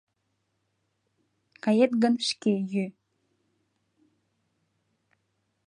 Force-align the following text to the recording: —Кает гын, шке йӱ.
—Кает 1.63 1.91
гын, 2.01 2.15
шке 2.29 2.53
йӱ. 2.71 2.85